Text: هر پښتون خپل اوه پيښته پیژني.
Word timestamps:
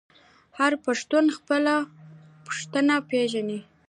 هر 0.57 0.73
پښتون 0.85 1.25
خپل 1.37 1.63
اوه 1.75 1.87
پيښته 2.45 2.81
پیژني. 3.09 3.59